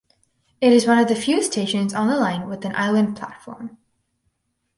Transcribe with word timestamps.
It 0.61 0.73
is 0.73 0.87
one 0.87 0.97
of 0.97 1.09
the 1.09 1.15
few 1.15 1.43
stations 1.43 1.93
on 1.93 2.07
the 2.07 2.17
line 2.17 2.49
with 2.49 2.65
an 2.65 2.75
island 2.75 3.15
platform. 3.15 3.77